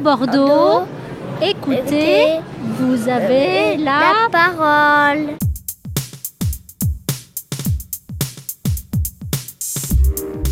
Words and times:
Bordeaux. 0.00 0.86
Écoutez, 1.42 2.40
vous 2.78 3.08
avez 3.08 3.76
la... 3.76 4.28
parole. 4.30 5.36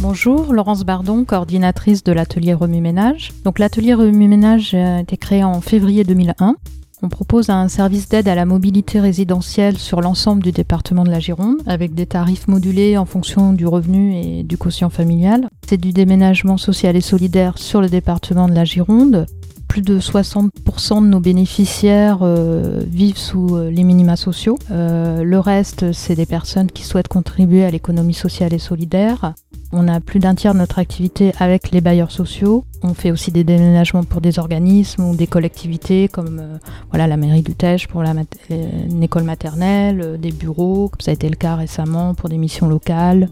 Bonjour, 0.01 0.53
Laurence 0.53 0.85
Bardon, 0.85 1.25
coordinatrice 1.25 2.05
de 2.05 2.13
l'atelier 2.13 2.55
Remue-Ménage. 2.55 3.33
Donc 3.45 3.59
l'atelier 3.59 3.95
Remue-Ménage 3.95 4.75
a 4.75 5.01
été 5.01 5.17
créé 5.17 5.43
en 5.43 5.61
février 5.61 6.05
2001. 6.05 6.57
On 7.05 7.11
propose 7.11 7.51
un 7.51 7.69
service 7.69 8.09
d'aide 8.09 8.29
à 8.29 8.35
la 8.35 8.47
mobilité 8.47 8.99
résidentielle 8.99 9.77
sur 9.77 10.01
l'ensemble 10.01 10.43
du 10.43 10.53
département 10.53 11.05
de 11.05 11.11
la 11.11 11.21
Gironde, 11.21 11.59
avec 11.67 11.93
des 11.93 12.07
tarifs 12.07 12.49
modulés 12.49 12.97
en 12.97 13.05
fonction 13.05 13.53
du 13.53 13.67
revenu 13.67 14.17
et 14.17 14.43
du 14.43 14.57
quotient 14.57 14.89
familial. 14.89 15.51
C'est 15.69 15.77
du 15.77 15.93
déménagement 15.93 16.57
social 16.57 16.97
et 16.97 17.03
solidaire 17.03 17.59
sur 17.59 17.83
le 17.83 17.91
département 17.91 18.49
de 18.49 18.55
la 18.55 18.65
Gironde. 18.65 19.27
Plus 19.69 19.83
de 19.83 20.01
60% 20.01 21.03
de 21.03 21.09
nos 21.09 21.21
bénéficiaires 21.21 22.21
euh, 22.23 22.81
vivent 22.87 23.19
sous 23.19 23.55
euh, 23.55 23.71
les 23.71 23.85
minima 23.85 24.17
sociaux. 24.17 24.59
Euh, 24.71 25.25
le 25.25 25.39
reste, 25.39 25.93
c'est 25.93 26.15
des 26.15 26.25
personnes 26.25 26.71
qui 26.71 26.85
souhaitent 26.85 27.09
contribuer 27.09 27.67
à 27.67 27.71
l'économie 27.71 28.15
sociale 28.15 28.55
et 28.55 28.59
solidaire. 28.59 29.35
On 29.77 29.89
a 29.89 29.99
plus 29.99 30.21
d'un 30.21 30.37
tiers 30.37 30.55
de 30.55 30.61
notre 30.61 30.79
activité 30.79 31.33
avec 31.41 31.73
les 31.73 31.81
bailleurs 31.81 32.13
sociaux. 32.13 32.65
On 32.85 32.95
fait 32.95 33.11
aussi 33.11 33.33
des 33.33 33.43
déménagements 33.43 34.05
pour 34.05 34.21
des 34.21 34.39
organismes 34.39 35.03
ou 35.03 35.17
des 35.17 35.27
collectivités 35.27 36.07
comme 36.07 36.39
euh, 36.39 36.59
voilà, 36.91 37.09
la 37.09 37.17
mairie 37.17 37.43
du 37.43 37.57
pour 37.89 38.03
euh, 38.03 38.25
une 38.51 39.03
école 39.03 39.25
maternelle, 39.25 40.01
euh, 40.01 40.17
des 40.17 40.31
bureaux, 40.31 40.91
comme 40.91 41.01
ça 41.01 41.11
a 41.11 41.15
été 41.15 41.29
le 41.29 41.35
cas 41.35 41.57
récemment 41.57 42.15
pour 42.15 42.29
des 42.29 42.39
missions 42.39 42.69
locales. 42.69 43.29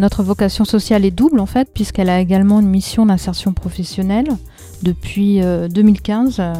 Notre 0.00 0.22
vocation 0.22 0.64
sociale 0.64 1.04
est 1.04 1.10
double 1.10 1.40
en 1.40 1.46
fait, 1.46 1.68
puisqu'elle 1.72 2.08
a 2.08 2.20
également 2.20 2.60
une 2.60 2.68
mission 2.68 3.06
d'insertion 3.06 3.52
professionnelle. 3.52 4.28
Depuis 4.82 5.42
euh, 5.42 5.68
2015, 5.68 6.36
euh, 6.38 6.54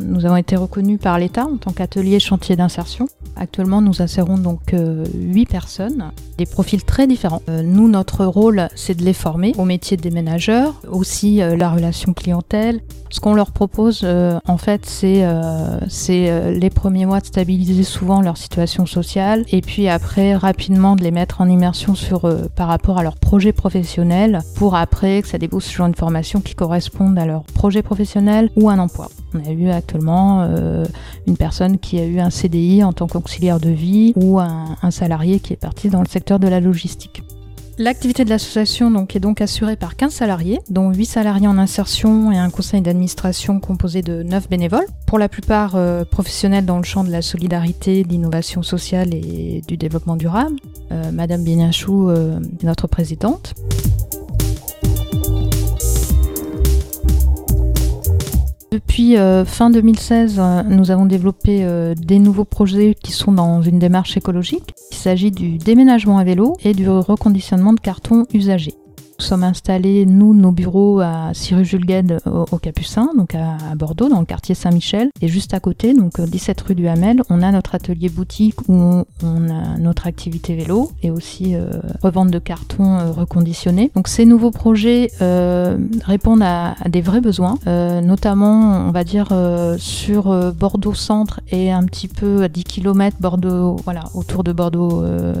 nous 0.00 0.26
avons 0.26 0.36
été 0.36 0.56
reconnus 0.56 0.98
par 1.00 1.16
l'État 1.18 1.44
en 1.44 1.56
tant 1.56 1.70
qu'atelier 1.70 2.18
chantier 2.18 2.56
d'insertion. 2.56 3.06
Actuellement, 3.40 3.80
nous 3.80 4.02
insérons 4.02 4.36
donc 4.36 4.74
euh, 4.74 5.06
8 5.14 5.46
personnes, 5.46 6.12
des 6.36 6.44
profils 6.44 6.84
très 6.84 7.06
différents. 7.06 7.40
Euh, 7.48 7.62
nous, 7.62 7.88
notre 7.88 8.26
rôle, 8.26 8.68
c'est 8.74 8.94
de 8.94 9.02
les 9.02 9.14
former 9.14 9.54
au 9.56 9.64
métier 9.64 9.96
de 9.96 10.02
déménageur, 10.02 10.74
aussi 10.86 11.40
euh, 11.40 11.56
la 11.56 11.70
relation 11.70 12.12
clientèle. 12.12 12.80
Ce 13.08 13.18
qu'on 13.18 13.34
leur 13.34 13.50
propose, 13.50 14.02
euh, 14.04 14.38
en 14.46 14.56
fait, 14.56 14.86
c'est 14.86 15.22
euh, 15.24 16.50
les 16.52 16.70
premiers 16.70 17.06
mois 17.06 17.20
de 17.20 17.26
stabiliser 17.26 17.82
souvent 17.82 18.20
leur 18.20 18.36
situation 18.36 18.86
sociale 18.86 19.44
et 19.50 19.62
puis 19.62 19.88
après, 19.88 20.36
rapidement, 20.36 20.94
de 20.94 21.02
les 21.02 21.10
mettre 21.10 21.40
en 21.40 21.48
immersion 21.48 21.94
par 22.54 22.68
rapport 22.68 22.98
à 22.98 23.02
leur 23.02 23.16
projet 23.16 23.52
professionnel 23.52 24.40
pour 24.54 24.76
après 24.76 25.22
que 25.22 25.28
ça 25.28 25.38
débouche 25.38 25.64
sur 25.64 25.86
une 25.86 25.94
formation 25.94 26.40
qui 26.40 26.54
corresponde 26.54 27.18
à 27.18 27.26
leur 27.26 27.42
projet 27.42 27.82
professionnel 27.82 28.50
ou 28.54 28.70
un 28.70 28.78
emploi. 28.78 29.08
On 29.34 29.48
a 29.48 29.52
eu 29.52 29.70
actuellement 29.70 30.48
une 31.26 31.36
personne 31.36 31.78
qui 31.78 31.98
a 31.98 32.04
eu 32.04 32.18
un 32.20 32.30
CDI 32.30 32.82
en 32.84 32.92
tant 32.92 33.06
qu'auxiliaire 33.30 33.60
de 33.60 33.70
vie 33.70 34.12
ou 34.16 34.40
un, 34.40 34.90
salarié 34.90 35.38
qui 35.38 35.52
est 35.52 35.56
parti 35.56 35.88
dans 35.88 36.00
le 36.00 36.08
secteur 36.08 36.40
de 36.40 36.48
la 36.48 36.58
logistique. 36.58 37.22
L'activité 37.78 38.24
de 38.24 38.28
l'association 38.28 38.90
donc, 38.90 39.14
est 39.14 39.20
donc 39.20 39.40
assurée 39.40 39.76
par 39.76 39.96
15 39.96 40.12
salariés, 40.12 40.58
dont 40.68 40.92
8 40.92 41.06
salariés 41.06 41.46
en 41.46 41.56
insertion 41.56 42.32
et 42.32 42.36
un 42.36 42.50
conseil 42.50 42.82
d'administration 42.82 43.60
composé 43.60 44.02
de 44.02 44.22
9 44.22 44.50
bénévoles, 44.50 44.86
pour 45.06 45.18
la 45.18 45.28
plupart 45.28 45.76
euh, 45.76 46.04
professionnels 46.04 46.66
dans 46.66 46.76
le 46.76 46.82
champ 46.82 47.04
de 47.04 47.10
la 47.10 47.22
solidarité, 47.22 48.02
de 48.02 48.08
l'innovation 48.08 48.62
sociale 48.62 49.14
et 49.14 49.62
du 49.66 49.76
développement 49.76 50.16
durable. 50.16 50.56
Euh, 50.90 51.10
Madame 51.12 51.44
Bieniachou 51.44 52.10
euh, 52.10 52.40
est 52.60 52.66
notre 52.66 52.88
présidente. 52.88 53.54
Depuis 58.70 59.16
euh, 59.16 59.44
fin 59.44 59.68
2016, 59.68 60.36
euh, 60.38 60.62
nous 60.62 60.92
avons 60.92 61.04
développé 61.04 61.64
euh, 61.64 61.94
des 61.96 62.20
nouveaux 62.20 62.44
projets 62.44 62.94
qui 62.94 63.10
sont 63.10 63.32
dans 63.32 63.62
une 63.62 63.80
démarche 63.80 64.16
écologique. 64.16 64.74
Il 64.92 64.96
s'agit 64.96 65.32
du 65.32 65.58
déménagement 65.58 66.18
à 66.18 66.24
vélo 66.24 66.56
et 66.62 66.72
du 66.72 66.88
reconditionnement 66.88 67.72
de 67.72 67.80
cartons 67.80 68.26
usagés. 68.32 68.74
Nous 69.20 69.26
sommes 69.26 69.44
installés, 69.44 70.06
nous, 70.06 70.32
nos 70.32 70.50
bureaux 70.50 71.00
à 71.00 71.32
6 71.34 71.54
rue 71.56 71.64
Jules 71.66 71.84
Guesde 71.84 72.20
au, 72.24 72.46
au 72.52 72.58
Capucin, 72.58 73.10
donc 73.18 73.34
à, 73.34 73.74
Bordeaux, 73.74 74.08
dans 74.08 74.18
le 74.18 74.24
quartier 74.24 74.54
Saint-Michel. 74.54 75.10
Et 75.20 75.28
juste 75.28 75.52
à 75.52 75.60
côté, 75.60 75.92
donc 75.92 76.18
euh, 76.18 76.26
17 76.26 76.58
rue 76.62 76.74
du 76.74 76.88
Hamel, 76.88 77.20
on 77.28 77.42
a 77.42 77.52
notre 77.52 77.74
atelier 77.74 78.08
boutique 78.08 78.66
où 78.66 79.04
on, 79.22 79.50
a 79.50 79.76
notre 79.76 80.06
activité 80.06 80.56
vélo 80.56 80.90
et 81.02 81.10
aussi 81.10 81.54
euh, 81.54 81.66
revente 82.02 82.30
de 82.30 82.38
cartons 82.38 82.96
euh, 82.98 83.10
reconditionnés. 83.10 83.90
Donc 83.94 84.08
ces 84.08 84.24
nouveaux 84.24 84.52
projets 84.52 85.10
euh, 85.20 85.76
répondent 86.02 86.42
à, 86.42 86.76
à 86.80 86.88
des 86.88 87.02
vrais 87.02 87.20
besoins, 87.20 87.58
euh, 87.66 88.00
notamment, 88.00 88.86
on 88.88 88.90
va 88.90 89.04
dire, 89.04 89.28
euh, 89.32 89.76
sur 89.76 90.30
euh, 90.30 90.50
Bordeaux 90.50 90.94
centre 90.94 91.40
et 91.50 91.70
un 91.70 91.84
petit 91.84 92.08
peu 92.08 92.44
à 92.44 92.48
10 92.48 92.64
km 92.64 93.18
Bordeaux, 93.20 93.76
voilà, 93.84 94.04
autour 94.14 94.44
de 94.44 94.52
Bordeaux 94.52 95.02
euh, 95.02 95.34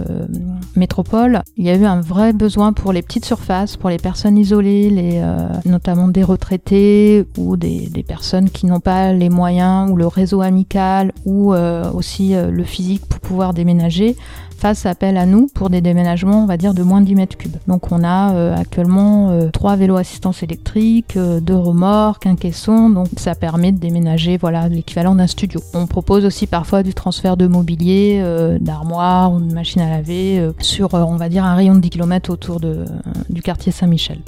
métropole. 0.76 1.40
Il 1.56 1.64
y 1.64 1.70
a 1.70 1.76
eu 1.76 1.86
un 1.86 2.02
vrai 2.02 2.34
besoin 2.34 2.74
pour 2.74 2.92
les 2.92 3.00
petites 3.00 3.24
surfaces, 3.24 3.69
pour 3.76 3.90
les 3.90 3.98
personnes 3.98 4.38
isolées, 4.38 4.90
euh, 4.92 5.48
notamment 5.64 6.08
des 6.08 6.22
retraités 6.22 7.26
ou 7.36 7.56
des, 7.56 7.88
personnes 8.06 8.50
qui 8.50 8.66
n'ont 8.66 8.80
pas 8.80 9.12
les 9.12 9.28
moyens 9.28 9.90
ou 9.90 9.96
le 9.96 10.06
réseau 10.06 10.40
amical 10.40 11.12
ou 11.24 11.52
euh, 11.52 11.90
aussi 11.92 12.34
euh, 12.34 12.50
le 12.50 12.64
physique 12.64 13.04
pour 13.06 13.20
pouvoir 13.20 13.54
déménager 13.54 14.16
fassent 14.56 14.84
appel 14.84 15.16
à 15.16 15.24
nous 15.24 15.46
pour 15.54 15.70
des 15.70 15.80
déménagements, 15.80 16.42
on 16.42 16.46
va 16.46 16.58
dire, 16.58 16.74
de 16.74 16.82
moins 16.82 17.00
de 17.00 17.06
10 17.06 17.14
mètres 17.14 17.36
cubes. 17.38 17.56
Donc 17.66 17.92
on 17.92 18.04
a 18.04 18.56
actuellement 18.58 19.48
trois 19.54 19.74
vélos 19.74 19.96
assistance 19.96 20.42
électrique, 20.42 21.16
deux 21.16 21.56
remorques, 21.56 22.26
un 22.26 22.36
caisson, 22.36 22.90
donc 22.90 23.08
ça 23.16 23.34
permet 23.34 23.72
de 23.72 23.78
déménager 23.78 24.36
voilà 24.36 24.68
l'équivalent 24.68 25.14
d'un 25.14 25.26
studio. 25.26 25.62
On 25.72 25.86
propose 25.86 26.26
aussi 26.26 26.46
parfois 26.46 26.82
du 26.82 26.92
transfert 26.92 27.38
de 27.38 27.46
mobilier, 27.46 28.22
d'armoires 28.60 29.32
ou 29.32 29.40
de 29.40 29.50
machines 29.50 29.80
à 29.80 29.88
laver 29.88 30.50
sur, 30.58 30.92
on 30.92 31.16
va 31.16 31.30
dire, 31.30 31.46
un 31.46 31.54
rayon 31.54 31.74
de 31.74 31.80
10 31.80 31.88
km 31.88 32.30
autour 32.30 32.60
de, 32.60 32.84
du 33.30 33.40
quartier 33.40 33.59
Saint-Michel. 33.68 34.20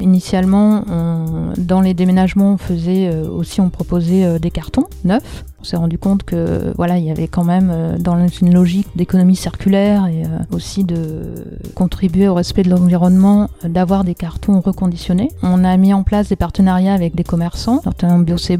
Initialement, 0.00 0.82
dans 1.56 1.80
les 1.80 1.94
déménagements, 1.94 2.54
on 2.54 2.58
faisait 2.58 3.08
euh, 3.08 3.28
aussi, 3.28 3.60
on 3.60 3.70
proposait 3.70 4.24
euh, 4.24 4.38
des 4.40 4.50
cartons 4.50 4.86
neufs. 5.04 5.44
On 5.60 5.64
s'est 5.64 5.76
rendu 5.76 5.98
compte 5.98 6.24
que 6.24 6.74
voilà, 6.76 6.98
il 6.98 7.04
y 7.04 7.10
avait 7.10 7.28
quand 7.28 7.44
même 7.44 7.70
euh, 7.72 7.96
dans 7.96 8.26
une 8.26 8.52
logique 8.52 8.88
d'économie 8.96 9.36
circulaire 9.36 10.06
et 10.06 10.24
aussi 10.52 10.84
de 10.84 11.46
contribuer 11.74 12.28
au 12.28 12.34
respect 12.34 12.64
de 12.64 12.70
l'environnement, 12.70 13.48
d'avoir 13.62 14.04
des 14.04 14.14
cartons 14.14 14.60
reconditionnés. 14.60 15.30
On 15.42 15.64
a 15.64 15.76
mis 15.76 15.94
en 15.94 16.02
place 16.02 16.28
des 16.28 16.36
partenariats 16.36 16.92
avec 16.92 17.14
des 17.14 17.24
commerçants, 17.24 17.80
notamment 17.86 18.18
Bio 18.18 18.36
C'est 18.36 18.58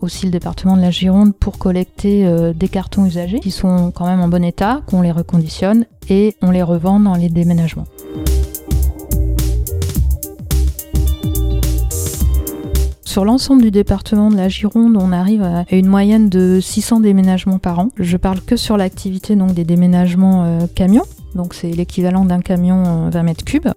aussi 0.00 0.24
le 0.24 0.32
département 0.32 0.76
de 0.76 0.82
la 0.82 0.90
Gironde, 0.90 1.34
pour 1.34 1.58
collecter 1.58 2.28
des 2.54 2.68
cartons 2.68 3.06
usagés 3.06 3.40
qui 3.40 3.50
sont 3.50 3.90
quand 3.90 4.06
même 4.06 4.20
en 4.20 4.28
bon 4.28 4.44
état, 4.44 4.80
qu'on 4.86 5.02
les 5.02 5.12
reconditionne 5.12 5.84
et 6.08 6.36
on 6.42 6.50
les 6.50 6.62
revend 6.62 7.00
dans 7.00 7.14
les 7.14 7.28
déménagements. 7.28 7.86
Sur 13.16 13.24
l'ensemble 13.24 13.62
du 13.62 13.70
département 13.70 14.30
de 14.30 14.36
la 14.36 14.50
Gironde, 14.50 14.94
on 15.00 15.10
arrive 15.10 15.42
à 15.42 15.64
une 15.74 15.86
moyenne 15.86 16.28
de 16.28 16.60
600 16.60 17.00
déménagements 17.00 17.58
par 17.58 17.78
an. 17.78 17.88
Je 17.96 18.18
parle 18.18 18.42
que 18.42 18.56
sur 18.56 18.76
l'activité 18.76 19.36
donc 19.36 19.54
des 19.54 19.64
déménagements 19.64 20.44
euh, 20.44 20.66
camions, 20.74 21.06
donc 21.34 21.54
c'est 21.54 21.70
l'équivalent 21.70 22.26
d'un 22.26 22.40
camion 22.40 23.06
euh, 23.06 23.08
20 23.08 23.22
mètres 23.22 23.44
cubes. 23.46 23.68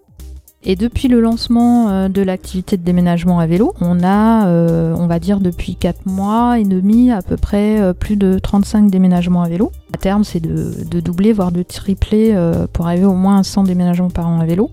Et 0.65 0.75
depuis 0.75 1.07
le 1.07 1.21
lancement 1.21 1.87
euh, 1.87 2.09
de 2.09 2.21
l'activité 2.21 2.75
de 2.75 2.83
déménagement 2.83 3.39
à 3.39 3.47
vélo, 3.47 3.73
on 3.79 4.03
a, 4.03 4.47
euh, 4.47 4.93
on 4.97 5.07
va 5.07 5.19
dire 5.19 5.39
depuis 5.39 5.77
4 5.77 6.05
mois 6.05 6.59
et 6.59 6.65
demi, 6.65 7.09
à 7.09 7.21
peu 7.21 7.37
près 7.37 7.79
euh, 7.79 7.93
plus 7.93 8.17
de 8.17 8.39
35 8.39 8.91
déménagements 8.91 9.41
à 9.41 9.47
vélo. 9.47 9.71
À 9.93 9.97
terme, 9.97 10.25
c'est 10.25 10.41
de, 10.41 10.99
doubler, 10.99 11.31
voire 11.31 11.53
de 11.53 11.63
tripler 11.63 12.33
euh, 12.33 12.67
pour 12.73 12.87
arriver 12.87 13.05
au 13.05 13.13
moins 13.13 13.39
à 13.39 13.43
100 13.43 13.63
déménagements 13.63 14.09
par 14.09 14.27
an 14.27 14.41
à 14.41 14.45
vélo. 14.45 14.69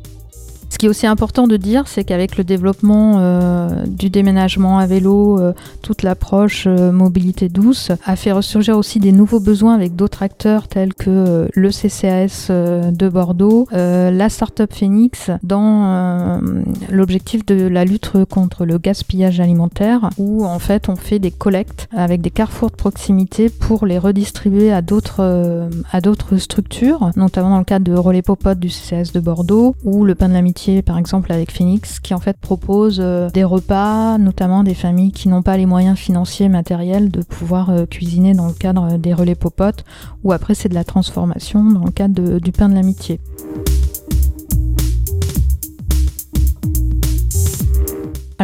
Ce 0.76 0.78
qui 0.78 0.84
est 0.84 0.90
aussi 0.90 1.06
important 1.06 1.46
de 1.46 1.56
dire, 1.56 1.88
c'est 1.88 2.04
qu'avec 2.04 2.36
le 2.36 2.44
développement 2.44 3.14
euh, 3.16 3.86
du 3.86 4.10
déménagement 4.10 4.78
à 4.78 4.84
vélo, 4.84 5.40
euh, 5.40 5.54
toute 5.80 6.02
l'approche 6.02 6.64
euh, 6.66 6.92
mobilité 6.92 7.48
douce 7.48 7.92
a 8.04 8.14
fait 8.14 8.30
ressurgir 8.30 8.76
aussi 8.76 8.98
des 9.00 9.10
nouveaux 9.10 9.40
besoins 9.40 9.74
avec 9.74 9.96
d'autres 9.96 10.22
acteurs 10.22 10.68
tels 10.68 10.92
que 10.92 11.48
le 11.50 11.70
CCAS 11.70 12.50
de 12.92 13.08
Bordeaux, 13.08 13.66
la 13.72 14.28
Startup 14.28 14.70
Phoenix 14.70 15.30
dans 15.42 16.42
l'objectif 16.90 17.46
de 17.46 17.66
la 17.66 17.86
lutte 17.86 18.12
contre 18.28 18.66
le 18.66 18.76
gaspillage 18.76 19.40
alimentaire 19.40 20.10
où 20.18 20.44
en 20.44 20.58
fait 20.58 20.90
on 20.90 20.96
fait 20.96 21.18
des 21.18 21.30
collectes 21.30 21.88
avec 21.96 22.20
des 22.20 22.30
carrefours 22.30 22.70
de 22.70 22.76
proximité 22.76 23.48
pour 23.48 23.86
les 23.86 23.96
redistribuer 23.96 24.72
à 24.72 24.82
d'autres 24.82 25.68
à 25.90 26.00
d'autres 26.02 26.36
structures, 26.36 27.10
notamment 27.16 27.48
dans 27.48 27.58
le 27.58 27.64
cadre 27.64 27.90
de 27.90 27.96
Relais 27.96 28.20
Popote 28.20 28.58
du 28.58 28.68
CCAS 28.68 29.12
de 29.14 29.20
Bordeaux 29.20 29.74
ou 29.82 30.04
le 30.04 30.14
pain 30.14 30.28
de 30.28 30.34
l'amitié 30.34 30.65
par 30.84 30.98
exemple 30.98 31.32
avec 31.32 31.52
Phoenix 31.52 32.00
qui 32.00 32.14
en 32.14 32.18
fait 32.18 32.36
propose 32.38 32.98
euh, 33.00 33.30
des 33.30 33.44
repas, 33.44 34.18
notamment 34.18 34.64
des 34.64 34.74
familles 34.74 35.12
qui 35.12 35.28
n'ont 35.28 35.42
pas 35.42 35.56
les 35.56 35.66
moyens 35.66 35.96
financiers 35.96 36.48
matériels 36.48 37.10
de 37.10 37.22
pouvoir 37.22 37.70
euh, 37.70 37.86
cuisiner 37.86 38.34
dans 38.34 38.48
le 38.48 38.52
cadre 38.52 38.96
des 38.96 39.14
relais 39.14 39.34
popotes 39.34 39.84
ou 40.24 40.32
après 40.32 40.54
c'est 40.54 40.68
de 40.68 40.74
la 40.74 40.84
transformation 40.84 41.64
dans 41.64 41.84
le 41.84 41.90
cadre 41.90 42.38
du 42.40 42.52
pain 42.52 42.68
de 42.68 42.74
l'amitié. 42.74 43.20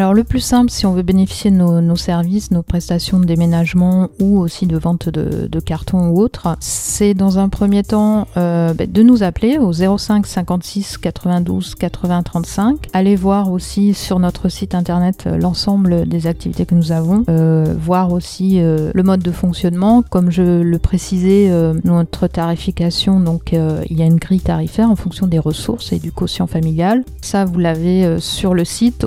Alors 0.03 0.15
le 0.15 0.25
plus 0.25 0.41
simple, 0.41 0.69
si 0.69 0.85
on 0.85 0.95
veut 0.95 1.05
bénéficier 1.05 1.53
de 1.53 1.57
nos, 1.57 1.95
services, 1.95 2.51
nos 2.51 2.65
prestations 2.65 3.21
de 3.21 3.25
déménagement 3.25 4.09
ou 4.19 4.41
aussi 4.41 4.67
de 4.67 4.77
vente 4.77 5.09
de, 5.09 5.61
cartons 5.61 6.09
ou 6.09 6.21
autres, 6.21 6.57
c'est 6.59 7.15
dans 7.15 7.39
un 7.39 7.49
premier 7.49 7.85
temps 7.85 8.27
euh, 8.37 8.75
ben, 8.75 8.91
de 8.91 9.03
nous 9.05 9.23
appeler 9.23 9.59
au 9.59 9.73
05 9.73 10.27
56 10.27 10.99
92 10.99 11.77
80 11.77 12.23
35. 12.25 12.79
Allez 12.93 13.15
voir 13.15 13.53
aussi 13.53 13.95
sur 13.95 14.19
notre 14.19 14.49
site 14.49 14.75
internet 14.75 15.29
euh, 15.29 15.37
l'ensemble 15.37 16.09
des 16.09 16.27
activités 16.27 16.67
que 16.67 16.75
nous 16.75 16.91
avons, 16.91 17.23
euh, 17.29 17.73
voir 17.79 18.13
aussi 18.13 18.59
le 18.59 19.03
mode 19.05 19.23
de 19.23 19.31
fonctionnement. 19.31 20.03
Comme 20.03 20.33
je 20.33 20.63
le 20.63 20.79
précisais, 20.81 21.49
notre 21.85 22.27
tarification, 22.27 23.21
donc 23.21 23.53
il 23.53 23.97
y 23.97 24.03
a 24.03 24.07
une 24.07 24.17
grille 24.17 24.41
tarifaire 24.41 24.91
en 24.91 24.97
fonction 24.97 25.29
des 25.29 25.39
ressources 25.39 25.93
et 25.93 26.01
du 26.01 26.11
quotient 26.11 26.49
familial. 26.49 27.05
Ça, 27.21 27.45
vous 27.45 27.61
l'avez 27.61 28.19
sur 28.19 28.53
le 28.53 28.65
site 28.65 29.07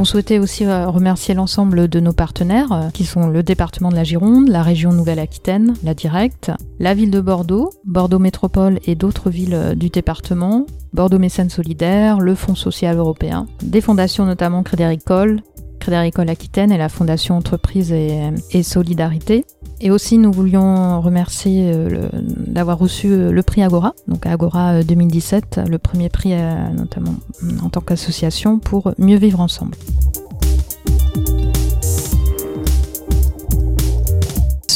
On 0.00 0.04
souhaitait 0.04 0.38
aussi 0.38 0.64
euh, 0.64 0.88
remercier 0.88 1.34
l'ensemble 1.34 1.86
de 1.86 2.00
nos 2.00 2.14
partenaires, 2.14 2.72
euh, 2.72 2.88
qui 2.88 3.04
sont 3.04 3.26
le 3.26 3.42
département 3.42 3.90
de 3.90 3.96
la 3.96 4.02
Gironde, 4.02 4.48
la 4.48 4.62
région 4.62 4.94
Nouvelle-Aquitaine, 4.94 5.74
la 5.84 5.92
Directe, 5.92 6.50
la 6.78 6.94
ville 6.94 7.10
de 7.10 7.20
Bordeaux, 7.20 7.70
Bordeaux 7.84 8.18
Métropole 8.18 8.78
et 8.86 8.94
d'autres 8.94 9.28
villes 9.28 9.52
euh, 9.52 9.74
du 9.74 9.90
département, 9.90 10.64
Bordeaux 10.94 11.18
Mécène 11.18 11.50
Solidaire, 11.50 12.18
le 12.18 12.34
Fonds 12.34 12.54
Social 12.54 12.96
Européen, 12.96 13.46
des 13.62 13.82
fondations 13.82 14.24
notamment 14.24 14.62
Crédit 14.62 14.84
Agricole, 14.84 15.42
Crédit 15.80 15.96
Agricole 15.96 16.30
Aquitaine 16.30 16.70
et 16.70 16.78
la 16.78 16.88
Fondation 16.88 17.36
Entreprise 17.36 17.92
et 17.92 18.62
Solidarité. 18.62 19.44
Et 19.82 19.90
aussi, 19.90 20.18
nous 20.18 20.30
voulions 20.30 21.00
remercier 21.00 21.72
euh, 21.72 22.08
d'avoir 22.12 22.78
reçu 22.78 23.08
euh, 23.08 23.32
le 23.32 23.42
prix 23.42 23.62
Agora, 23.62 23.94
donc 24.08 24.26
Agora 24.26 24.82
2017, 24.82 25.58
euh, 25.58 25.64
le 25.64 25.78
premier 25.78 26.10
prix 26.10 26.34
notamment 26.74 27.14
en 27.62 27.70
tant 27.70 27.80
qu'association 27.80 28.58
pour 28.58 28.92
mieux 28.98 29.16
vivre 29.16 29.40
ensemble. 29.40 29.76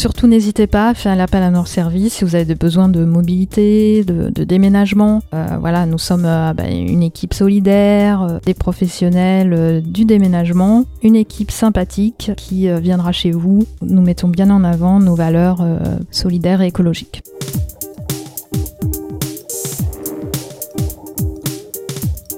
Surtout, 0.05 0.27
n'hésitez 0.27 0.67
pas 0.67 0.91
à 0.91 0.95
faire 0.95 1.17
l'appel 1.17 1.43
à 1.43 1.49
nos 1.49 1.65
services 1.65 2.17
si 2.17 2.25
vous 2.25 2.35
avez 2.35 2.45
des 2.45 2.55
besoins 2.55 2.91
de 2.91 3.07
mobilité, 3.07 4.05
de, 4.05 4.45
déménagement. 4.45 5.23
Euh, 5.33 5.47
voilà, 5.59 5.87
nous 5.87 5.97
sommes 5.97 6.27
euh, 6.27 6.53
bah, 6.53 6.69
une 6.69 7.03
équipe 7.03 7.33
solidaire, 7.33 8.21
euh, 8.21 8.39
des 8.45 8.53
professionnels 8.53 9.83
du 9.83 10.05
déménagement, 10.05 10.85
une 11.03 11.17
équipe 11.17 11.51
sympathique 11.51 12.33
qui 12.37 12.69
viendra 12.83 13.13
chez 13.13 13.31
vous. 13.31 13.67
Nous 13.81 14.03
mettons 14.03 14.29
bien 14.29 14.51
en 14.51 14.63
avant 14.63 15.01
nos 15.01 15.15
valeurs 15.15 15.67
solidaires 16.11 16.61
et 16.61 16.67
écologiques. 16.67 17.23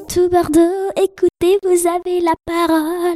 Tout 0.08 0.28
Bordeaux, 0.30 0.92
écoutez, 0.96 1.58
vous 1.64 1.88
avez 1.88 2.20
la 2.20 2.34
parole. 2.46 3.06